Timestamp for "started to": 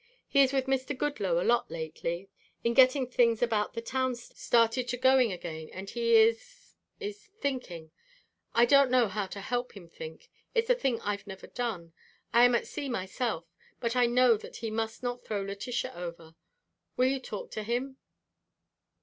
4.15-4.97